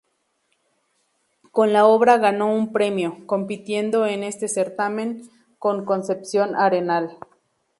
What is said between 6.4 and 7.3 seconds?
Arenal.